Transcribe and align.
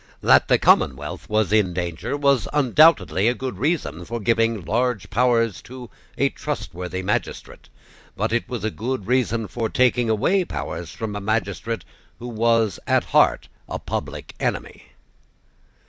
That 0.23 0.47
the 0.47 0.57
commonwealth 0.57 1.29
was 1.29 1.53
in 1.53 1.75
danger 1.75 2.17
was 2.17 2.47
undoubtedly 2.53 3.27
a 3.27 3.35
good 3.35 3.59
reason 3.59 4.03
for 4.03 4.19
giving 4.19 4.65
large 4.65 5.11
powers 5.11 5.61
to 5.69 5.91
a 6.17 6.29
trustworthy 6.29 7.03
magistrate: 7.03 7.69
but 8.17 8.33
it 8.33 8.49
was 8.49 8.63
a 8.63 8.71
good 8.71 9.05
reason 9.05 9.47
for 9.47 9.69
taking 9.69 10.09
away 10.09 10.43
powers 10.43 10.89
from 10.89 11.15
a 11.15 11.21
magistrate 11.21 11.85
who 12.17 12.29
was 12.29 12.79
at 12.87 13.03
heart 13.13 13.47
a 13.69 13.77
public 13.77 14.33
enemy. 14.39 14.85